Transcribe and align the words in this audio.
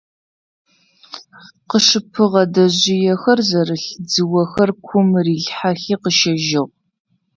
Къышыпыгъэ 1.69 2.43
дэжъыехэр 2.53 3.39
зэрылъ 3.49 3.89
дзыохэр 4.05 4.69
кум 4.85 5.07
рилъхьэхи 5.25 5.95
къыщэжьыгъ. 6.01 6.71